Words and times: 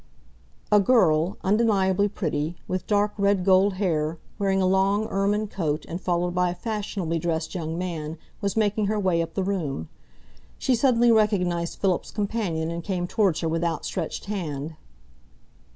A 0.71 0.79
girl, 0.79 1.37
undeniably 1.43 2.07
pretty, 2.07 2.57
with 2.67 2.87
dark, 2.87 3.13
red 3.19 3.45
gold 3.45 3.73
hair, 3.75 4.17
wearing 4.39 4.59
a 4.59 4.65
long 4.65 5.05
ermine 5.09 5.45
coat 5.47 5.85
and 5.87 6.01
followed 6.01 6.33
by 6.33 6.49
a 6.49 6.55
fashionably 6.55 7.19
dressed 7.19 7.53
young 7.53 7.77
man, 7.77 8.17
was 8.41 8.57
making 8.57 8.87
her 8.87 8.99
way 8.99 9.21
up 9.21 9.35
the 9.35 9.43
room. 9.43 9.89
She 10.57 10.73
suddenly 10.73 11.11
recognised 11.11 11.77
Philip's 11.77 12.09
companion 12.09 12.71
and 12.71 12.83
came 12.83 13.05
towards 13.05 13.41
her 13.41 13.47
with 13.47 13.63
outstretched 13.63 14.25
hand. 14.25 14.75